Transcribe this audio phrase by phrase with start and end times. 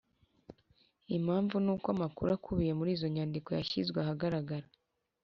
[1.17, 4.67] Impamvu nuko amakuru akubiye muri izo nyandiko yashyizwe ahagaragara